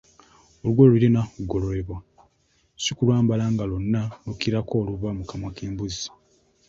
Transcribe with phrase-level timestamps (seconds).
[0.61, 1.97] Olugoye lulina kugolorebwa
[2.83, 6.05] si kulwambala nga lwonna lukirako oluva mu kamwa k'embuzi!